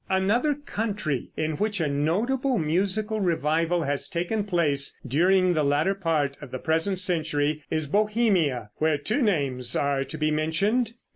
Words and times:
Another 0.09 0.55
country 0.55 1.29
in 1.37 1.57
which 1.57 1.79
a 1.79 1.87
notable 1.87 2.57
musical 2.57 3.19
revival 3.21 3.83
has 3.83 4.09
taken 4.09 4.45
place 4.45 4.99
during 5.07 5.53
the 5.53 5.63
latter 5.63 5.93
part 5.93 6.37
of 6.41 6.49
the 6.49 6.57
present 6.57 6.97
century 6.97 7.63
is 7.69 7.85
Bohemia, 7.85 8.71
where 8.77 8.97
two 8.97 9.21
names 9.21 9.75
are 9.75 10.03
to 10.03 10.17
be 10.17 10.31
mentioned. 10.31 10.93